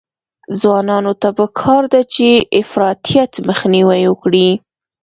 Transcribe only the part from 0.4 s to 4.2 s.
ځوانانو ته پکار ده چې، افراطیت مخنیوی